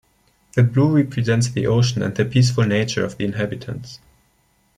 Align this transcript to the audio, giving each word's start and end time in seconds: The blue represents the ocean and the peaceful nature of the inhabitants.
The 0.55 0.63
blue 0.63 0.87
represents 0.89 1.51
the 1.51 1.67
ocean 1.67 2.01
and 2.01 2.15
the 2.15 2.25
peaceful 2.25 2.63
nature 2.63 3.05
of 3.05 3.17
the 3.17 3.25
inhabitants. 3.25 3.99